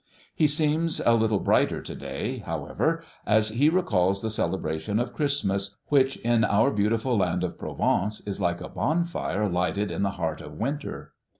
[0.33, 5.77] He seems a little brighter to day, however, as he recalls the celebration of Christmas,
[5.89, 10.41] which in our beautiful land of Provence is like a bonfire lighted in the heart
[10.41, 11.13] of winter.